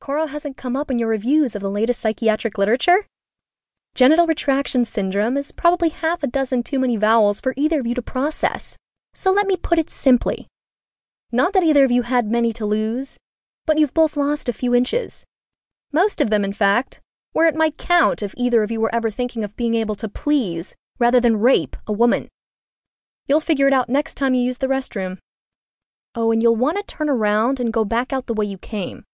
Koro 0.00 0.26
hasn't 0.26 0.56
come 0.56 0.76
up 0.76 0.90
in 0.90 0.98
your 0.98 1.08
reviews 1.08 1.54
of 1.54 1.60
the 1.60 1.70
latest 1.70 2.00
psychiatric 2.00 2.56
literature? 2.56 3.04
Genital 3.94 4.26
retraction 4.26 4.86
syndrome 4.86 5.36
is 5.36 5.52
probably 5.52 5.90
half 5.90 6.22
a 6.22 6.26
dozen 6.26 6.62
too 6.62 6.78
many 6.78 6.96
vowels 6.96 7.38
for 7.38 7.52
either 7.54 7.80
of 7.80 7.86
you 7.86 7.94
to 7.94 8.00
process. 8.00 8.78
So 9.14 9.30
let 9.30 9.46
me 9.46 9.56
put 9.56 9.78
it 9.78 9.90
simply. 9.90 10.46
Not 11.30 11.52
that 11.52 11.62
either 11.62 11.84
of 11.84 11.90
you 11.90 12.02
had 12.02 12.26
many 12.26 12.50
to 12.54 12.64
lose, 12.64 13.18
but 13.66 13.76
you've 13.76 13.92
both 13.92 14.16
lost 14.16 14.48
a 14.48 14.54
few 14.54 14.74
inches. 14.74 15.24
Most 15.92 16.22
of 16.22 16.30
them, 16.30 16.44
in 16.44 16.54
fact, 16.54 17.00
where 17.32 17.46
it 17.46 17.54
might 17.54 17.76
count 17.76 18.22
if 18.22 18.34
either 18.38 18.62
of 18.62 18.70
you 18.70 18.80
were 18.80 18.94
ever 18.94 19.10
thinking 19.10 19.44
of 19.44 19.56
being 19.56 19.74
able 19.74 19.96
to 19.96 20.08
please 20.08 20.74
rather 20.98 21.20
than 21.20 21.40
rape 21.40 21.76
a 21.86 21.92
woman. 21.92 22.28
You'll 23.26 23.40
figure 23.40 23.66
it 23.66 23.74
out 23.74 23.90
next 23.90 24.14
time 24.14 24.32
you 24.32 24.42
use 24.42 24.58
the 24.58 24.66
restroom. 24.66 25.18
Oh, 26.14 26.32
and 26.32 26.42
you'll 26.42 26.56
want 26.56 26.78
to 26.78 26.82
turn 26.82 27.10
around 27.10 27.60
and 27.60 27.70
go 27.70 27.84
back 27.84 28.14
out 28.14 28.26
the 28.26 28.34
way 28.34 28.46
you 28.46 28.56
came. 28.56 29.04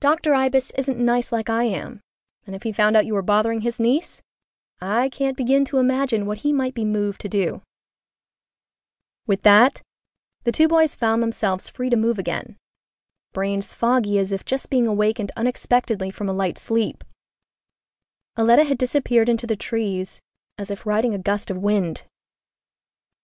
Dr. 0.00 0.34
Ibis 0.34 0.72
isn't 0.72 0.98
nice 0.98 1.32
like 1.32 1.48
I 1.48 1.64
am, 1.64 2.00
and 2.46 2.54
if 2.54 2.64
he 2.64 2.72
found 2.72 2.96
out 2.96 3.06
you 3.06 3.14
were 3.14 3.22
bothering 3.22 3.62
his 3.62 3.80
niece, 3.80 4.20
I 4.80 5.08
can't 5.08 5.36
begin 5.36 5.64
to 5.66 5.78
imagine 5.78 6.26
what 6.26 6.38
he 6.38 6.52
might 6.52 6.74
be 6.74 6.84
moved 6.84 7.20
to 7.22 7.28
do. 7.28 7.62
With 9.26 9.42
that, 9.42 9.80
the 10.44 10.52
two 10.52 10.68
boys 10.68 10.94
found 10.94 11.22
themselves 11.22 11.70
free 11.70 11.88
to 11.88 11.96
move 11.96 12.18
again, 12.18 12.56
brains 13.32 13.72
foggy 13.72 14.18
as 14.18 14.32
if 14.32 14.44
just 14.44 14.68
being 14.68 14.86
awakened 14.86 15.32
unexpectedly 15.34 16.10
from 16.10 16.28
a 16.28 16.34
light 16.34 16.58
sleep. 16.58 17.02
Aletta 18.36 18.64
had 18.64 18.76
disappeared 18.76 19.30
into 19.30 19.46
the 19.46 19.56
trees, 19.56 20.20
as 20.58 20.70
if 20.70 20.84
riding 20.84 21.14
a 21.14 21.18
gust 21.18 21.50
of 21.50 21.56
wind. 21.56 22.02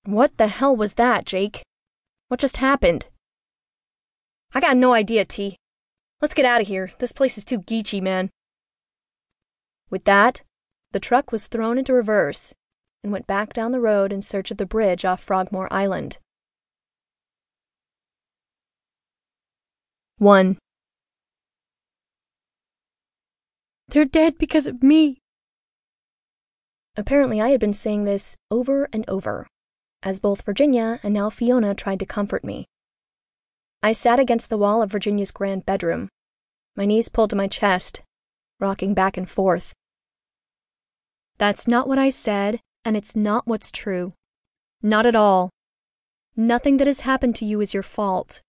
What 0.05 0.39
the 0.39 0.49
hell 0.49 0.75
was 0.75 0.95
that, 0.95 1.27
Jake? 1.27 1.63
What 2.29 2.41
just 2.41 2.57
happened? 2.57 3.07
I 4.55 4.61
got 4.61 4.77
no 4.77 4.95
idea, 4.95 5.27
T. 5.27 5.57
Let's 6.23 6.35
get 6.35 6.45
out 6.45 6.61
of 6.61 6.69
here. 6.69 6.93
This 7.01 7.11
place 7.11 7.37
is 7.37 7.45
too 7.45 7.59
geechy, 7.59 8.01
man. 8.01 8.31
With 9.91 10.05
that, 10.05 10.43
the 10.93 11.01
truck 11.01 11.33
was 11.33 11.49
thrown 11.49 11.79
into 11.79 11.93
reverse 11.93 12.55
and 13.03 13.13
went 13.13 13.27
back 13.27 13.53
down 13.53 13.73
the 13.73 13.81
road 13.81 14.13
in 14.13 14.23
search 14.23 14.53
of 14.53 14.57
the 14.57 14.65
bridge 14.65 15.05
off 15.05 15.21
Frogmore 15.21 15.71
Island. 15.73 16.19
1. 20.19 20.59
They're 23.89 24.05
dead 24.05 24.39
because 24.39 24.69
of 24.69 24.81
me. 24.81 25.19
Apparently, 26.97 27.41
I 27.41 27.49
had 27.49 27.59
been 27.59 27.75
saying 27.75 28.05
this 28.05 28.37
over 28.49 28.89
and 28.93 29.05
over, 29.09 29.49
as 30.05 30.21
both 30.21 30.43
Virginia 30.43 31.01
and 31.03 31.13
now 31.13 31.31
Fiona 31.31 31.75
tried 31.75 31.99
to 31.99 32.07
comfort 32.07 32.45
me. 32.45 32.67
I 33.83 33.91
sat 33.91 34.21
against 34.21 34.49
the 34.49 34.59
wall 34.59 34.81
of 34.81 34.93
Virginia's 34.93 35.33
grand 35.33 35.67
bedroom, 35.67 36.09
my 36.77 36.85
knees 36.87 37.09
pulled 37.09 37.31
to 37.31 37.37
my 37.37 37.49
chest, 37.49 38.03
rocking 38.59 38.95
back 38.95 39.17
and 39.17 39.29
forth. 39.29 39.75
That's 41.39 41.69
not 41.69 41.89
what 41.89 41.99
I 41.99 42.09
said, 42.09 42.61
and 42.85 42.97
it's 42.97 43.15
not 43.15 43.47
what's 43.47 43.71
true. 43.71 44.15
Not 44.83 45.07
at 45.07 45.17
all. 45.17 45.51
Nothing 46.37 46.79
that 46.79 46.87
has 46.87 47.01
happened 47.01 47.37
to 47.37 47.45
you 47.45 47.61
is 47.61 47.75
your 47.75 47.83
fault. 47.83 48.41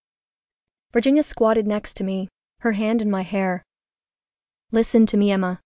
Virginia 0.93 1.23
squatted 1.23 1.67
next 1.67 1.95
to 1.95 2.03
me, 2.03 2.29
her 2.59 2.73
hand 2.73 3.01
in 3.01 3.11
my 3.11 3.23
hair. 3.23 3.63
Listen 4.71 5.05
to 5.07 5.17
me, 5.17 5.31
Emma. 5.31 5.59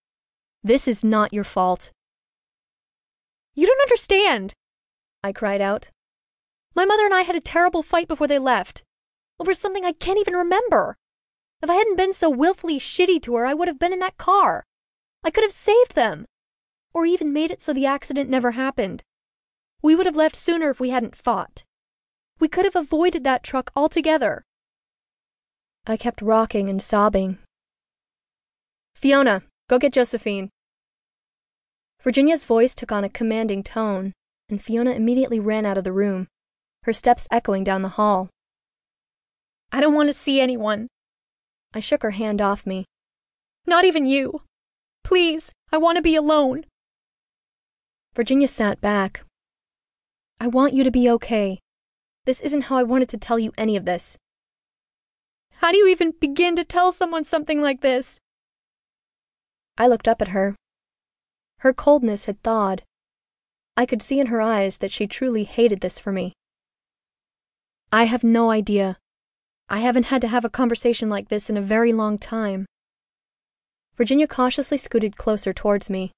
This 0.64 0.88
is 0.88 1.04
not 1.04 1.34
your 1.34 1.44
fault. 1.44 1.92
You 3.54 3.68
don't 3.68 3.82
understand, 3.82 4.54
I 5.24 5.32
cried 5.32 5.62
out. 5.62 5.90
My 6.76 6.86
mother 6.86 7.06
and 7.06 7.14
I 7.14 7.22
had 7.22 7.36
a 7.36 7.42
terrible 7.42 7.84
fight 7.84 8.08
before 8.08 8.28
they 8.28 8.40
left, 8.40 8.84
over 9.40 9.54
something 9.54 9.86
I 9.86 9.92
can't 9.92 10.20
even 10.20 10.36
remember. 10.36 10.96
If 11.62 11.70
I 11.70 11.76
hadn't 11.76 11.98
been 11.98 12.14
so 12.14 12.30
willfully 12.30 12.80
shitty 12.80 13.22
to 13.24 13.36
her, 13.36 13.46
I 13.46 13.54
would 13.54 13.68
have 13.68 13.80
been 13.80 13.94
in 13.94 14.00
that 14.00 14.18
car. 14.18 14.64
I 15.24 15.32
could 15.32 15.44
have 15.44 15.52
saved 15.52 15.96
them, 15.96 16.26
or 16.94 17.06
even 17.06 17.34
made 17.34 17.52
it 17.52 17.62
so 17.62 17.74
the 17.74 17.86
accident 17.86 18.30
never 18.30 18.52
happened. 18.52 19.04
We 19.82 19.96
would 19.96 20.06
have 20.06 20.16
left 20.16 20.36
sooner 20.36 20.70
if 20.70 20.80
we 20.80 20.92
hadn't 20.92 21.16
fought. 21.16 21.64
We 22.40 22.48
could 22.48 22.66
have 22.66 22.76
avoided 22.76 23.24
that 23.24 23.44
truck 23.44 23.72
altogether. 23.76 24.44
I 25.88 25.98
kept 25.98 26.22
rocking 26.22 26.70
and 26.70 26.82
sobbing. 26.82 27.40
Fiona, 28.94 29.44
go 29.70 29.80
get 29.80 29.94
Josephine. 29.94 30.50
Virginia's 32.04 32.46
voice 32.46 32.76
took 32.76 32.92
on 32.92 33.04
a 33.04 33.10
commanding 33.10 33.64
tone, 33.64 34.14
and 34.50 34.62
Fiona 34.62 34.92
immediately 34.92 35.40
ran 35.40 35.66
out 35.66 35.78
of 35.78 35.84
the 35.84 35.92
room, 35.92 36.28
her 36.84 36.94
steps 36.94 37.28
echoing 37.32 37.64
down 37.64 37.82
the 37.82 37.90
hall. 37.90 38.30
I 39.72 39.82
don't 39.82 39.94
want 39.94 40.10
to 40.10 40.14
see 40.14 40.40
anyone. 40.40 40.88
I 41.74 41.80
shook 41.80 42.04
her 42.04 42.12
hand 42.12 42.42
off 42.42 42.66
me. 42.66 42.86
Not 43.66 43.86
even 43.86 44.06
you. 44.06 44.42
Please, 45.04 45.52
I 45.72 45.78
want 45.78 45.98
to 45.98 46.02
be 46.02 46.16
alone. 46.16 46.66
Virginia 48.16 48.48
sat 48.48 48.82
back. 48.82 49.24
I 50.40 50.48
want 50.48 50.74
you 50.74 50.84
to 50.84 50.92
be 50.92 51.10
okay. 51.10 51.60
This 52.26 52.42
isn't 52.42 52.64
how 52.64 52.78
I 52.78 52.84
wanted 52.84 53.10
to 53.10 53.18
tell 53.18 53.40
you 53.40 53.54
any 53.58 53.76
of 53.78 53.86
this. 53.86 54.18
How 55.58 55.72
do 55.72 55.78
you 55.78 55.88
even 55.88 56.14
begin 56.20 56.56
to 56.56 56.64
tell 56.64 56.92
someone 56.92 57.24
something 57.24 57.62
like 57.62 57.82
this? 57.82 58.20
I 59.78 59.88
looked 59.88 60.08
up 60.08 60.22
at 60.22 60.30
her. 60.30 60.56
Her 61.60 61.74
coldness 61.74 62.26
had 62.26 62.42
thawed. 62.44 62.84
I 63.76 63.86
could 63.86 64.02
see 64.02 64.20
in 64.20 64.28
her 64.28 64.42
eyes 64.42 64.78
that 64.78 64.92
she 64.92 65.08
truly 65.08 65.44
hated 65.44 65.82
this 65.82 66.00
for 66.00 66.12
me. 66.12 66.34
I 67.92 68.06
have 68.06 68.24
no 68.24 68.52
idea. 68.52 68.98
I 69.70 69.80
haven't 69.80 70.06
had 70.06 70.22
to 70.22 70.28
have 70.30 70.46
a 70.46 70.50
conversation 70.50 71.10
like 71.10 71.28
this 71.28 71.50
in 71.50 71.58
a 71.58 71.62
very 71.62 71.92
long 71.92 72.18
time. 72.18 72.66
Virginia 73.96 74.28
cautiously 74.28 74.78
scooted 74.78 75.18
closer 75.18 75.54
towards 75.54 75.90
me. 75.90 76.12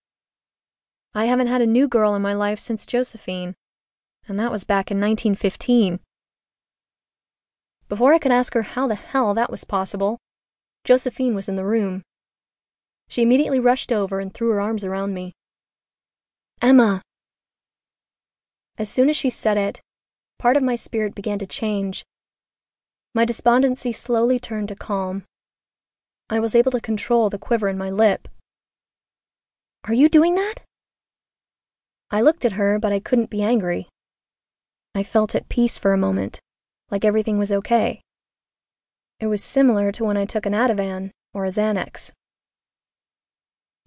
I 1.16 1.26
haven't 1.26 1.48
had 1.48 1.62
a 1.62 1.66
new 1.66 1.88
girl 1.88 2.14
in 2.14 2.22
my 2.22 2.34
life 2.34 2.60
since 2.60 2.86
Josephine, 2.86 3.56
and 4.28 4.40
that 4.40 4.52
was 4.52 4.64
back 4.64 4.92
in 4.92 4.98
1915. 4.98 6.00
Before 7.88 8.14
I 8.14 8.20
could 8.20 8.32
ask 8.32 8.54
her 8.54 8.62
how 8.62 8.88
the 8.88 8.96
hell 8.96 9.34
that 9.34 9.50
was 9.50 9.64
possible, 9.64 10.20
Josephine 10.84 11.34
was 11.34 11.50
in 11.50 11.56
the 11.56 11.66
room. 11.66 12.04
She 13.08 13.24
immediately 13.24 13.60
rushed 13.60 13.92
over 13.92 14.20
and 14.20 14.32
threw 14.32 14.52
her 14.52 14.62
arms 14.62 14.86
around 14.86 15.16
me. 15.16 15.34
Emma! 16.62 17.02
As 18.78 18.90
soon 18.90 19.10
as 19.10 19.18
she 19.18 19.32
said 19.32 19.58
it, 19.58 19.82
part 20.38 20.56
of 20.56 20.62
my 20.62 20.76
spirit 20.76 21.16
began 21.16 21.40
to 21.40 21.48
change. 21.48 22.04
My 23.14 23.26
despondency 23.26 23.92
slowly 23.92 24.40
turned 24.40 24.70
to 24.70 24.76
calm. 24.76 25.24
I 26.30 26.40
was 26.40 26.56
able 26.56 26.72
to 26.72 26.82
control 26.82 27.30
the 27.30 27.40
quiver 27.40 27.68
in 27.68 27.78
my 27.78 27.90
lip. 27.90 28.28
Are 29.86 29.94
you 29.94 30.10
doing 30.10 30.36
that? 30.36 30.62
I 32.12 32.22
looked 32.22 32.46
at 32.46 32.54
her, 32.54 32.80
but 32.80 32.92
I 32.92 33.00
couldn't 33.00 33.30
be 33.30 33.42
angry. 33.42 33.88
I 34.94 35.04
felt 35.04 35.36
at 35.36 35.50
peace 35.50 35.78
for 35.78 35.94
a 35.94 35.98
moment 35.98 36.40
like 36.92 37.06
everything 37.06 37.38
was 37.38 37.52
okay. 37.52 38.02
It 39.20 39.28
was 39.28 39.44
similar 39.44 39.92
to 39.92 40.06
when 40.06 40.18
I 40.18 40.26
took 40.26 40.46
an 40.46 40.54
Ativan 40.54 41.12
or 41.34 41.46
a 41.46 41.50
Xanax. 41.50 42.12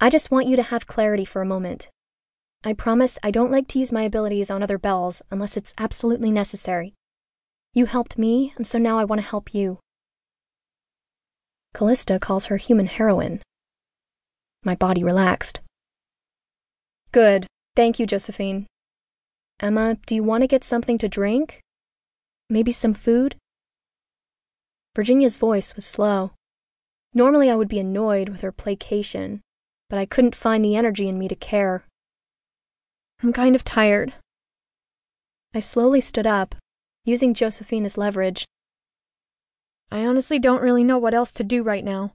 I 0.00 0.10
just 0.10 0.30
want 0.30 0.46
you 0.46 0.56
to 0.56 0.62
have 0.62 0.86
clarity 0.86 1.24
for 1.24 1.42
a 1.42 1.46
moment. 1.46 1.88
I 2.64 2.74
promise 2.74 3.18
I 3.22 3.30
don't 3.30 3.50
like 3.50 3.66
to 3.68 3.78
use 3.78 3.92
my 3.92 4.02
abilities 4.02 4.50
on 4.50 4.62
other 4.62 4.78
Belles 4.78 5.22
unless 5.30 5.56
it's 5.56 5.74
absolutely 5.78 6.30
necessary. 6.30 6.94
You 7.74 7.86
helped 7.86 8.18
me, 8.18 8.52
and 8.56 8.66
so 8.66 8.78
now 8.78 8.98
I 8.98 9.04
want 9.04 9.20
to 9.20 9.26
help 9.26 9.54
you. 9.54 9.78
Callista 11.74 12.18
calls 12.18 12.46
her 12.46 12.58
human 12.58 12.86
heroine. 12.86 13.40
My 14.62 14.74
body 14.74 15.02
relaxed. 15.02 15.60
Good. 17.12 17.46
Thank 17.74 17.98
you, 17.98 18.06
Josephine. 18.06 18.66
Emma, 19.58 19.96
do 20.06 20.14
you 20.14 20.22
want 20.22 20.42
to 20.42 20.48
get 20.48 20.64
something 20.64 20.98
to 20.98 21.08
drink? 21.08 21.60
Maybe 22.50 22.72
some 22.72 22.92
food? 22.92 23.36
Virginia's 24.94 25.36
voice 25.36 25.74
was 25.74 25.86
slow. 25.86 26.32
Normally 27.14 27.50
I 27.50 27.54
would 27.54 27.68
be 27.68 27.78
annoyed 27.78 28.28
with 28.28 28.42
her 28.42 28.52
placation, 28.52 29.40
but 29.88 29.98
I 29.98 30.04
couldn't 30.04 30.36
find 30.36 30.62
the 30.62 30.76
energy 30.76 31.08
in 31.08 31.18
me 31.18 31.28
to 31.28 31.34
care. 31.34 31.84
I'm 33.22 33.32
kind 33.32 33.54
of 33.56 33.64
tired. 33.64 34.12
I 35.54 35.60
slowly 35.60 36.00
stood 36.00 36.26
up, 36.26 36.54
using 37.04 37.34
Josephine 37.34 37.84
as 37.84 37.98
leverage. 37.98 38.46
I 39.90 40.06
honestly 40.06 40.38
don't 40.38 40.62
really 40.62 40.84
know 40.84 40.98
what 40.98 41.14
else 41.14 41.32
to 41.32 41.44
do 41.44 41.62
right 41.62 41.84
now. 41.84 42.12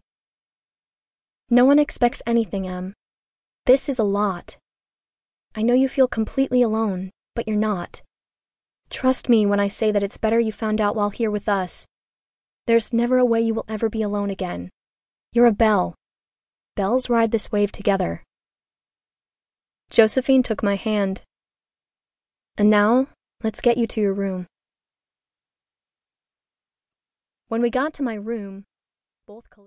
No 1.49 1.65
one 1.65 1.79
expects 1.79 2.21
anything, 2.25 2.67
Em. 2.67 2.93
This 3.65 3.87
is 3.87 3.99
a 3.99 4.03
lot. 4.03 4.57
I 5.55 5.61
know 5.61 5.73
you 5.73 5.89
feel 5.89 6.07
completely 6.07 6.61
alone, 6.61 7.11
but 7.35 7.47
you're 7.47 7.57
not. 7.57 8.01
Trust 8.89 9.29
me 9.29 9.45
when 9.45 9.59
I 9.59 9.67
say 9.67 9.91
that 9.91 10.03
it's 10.03 10.17
better 10.17 10.39
you 10.39 10.51
found 10.51 10.79
out 10.79 10.95
while 10.95 11.09
here 11.09 11.31
with 11.31 11.49
us. 11.49 11.85
There's 12.65 12.93
never 12.93 13.17
a 13.17 13.25
way 13.25 13.41
you 13.41 13.53
will 13.53 13.65
ever 13.67 13.89
be 13.89 14.01
alone 14.01 14.29
again. 14.29 14.69
You're 15.33 15.45
a 15.45 15.51
Belle. 15.51 15.95
Belles 16.75 17.09
ride 17.09 17.31
this 17.31 17.51
wave 17.51 17.71
together. 17.71 18.23
Josephine 19.89 20.43
took 20.43 20.63
my 20.63 20.75
hand. 20.75 21.21
And 22.57 22.69
now, 22.69 23.07
let's 23.43 23.61
get 23.61 23.77
you 23.77 23.87
to 23.87 24.01
your 24.01 24.13
room. 24.13 24.47
When 27.49 27.61
we 27.61 27.69
got 27.69 27.93
to 27.93 28.03
my 28.03 28.15
room, 28.15 28.65
both 29.25 29.49
Callista 29.49 29.63